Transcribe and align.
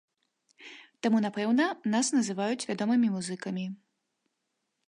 Таму, 1.07 1.17
напэўна, 1.25 1.67
нас 1.97 2.11
называюць 2.17 2.67
вядомымі 2.71 3.07
музыкамі. 3.19 3.65